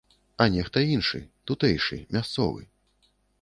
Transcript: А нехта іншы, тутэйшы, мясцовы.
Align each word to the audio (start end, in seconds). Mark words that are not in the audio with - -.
А 0.45 0.45
нехта 0.53 0.81
іншы, 0.93 1.21
тутэйшы, 1.51 2.01
мясцовы. 2.19 2.67